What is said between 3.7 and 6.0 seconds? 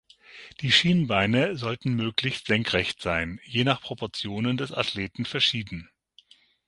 Proportionen des Athleten verschieden.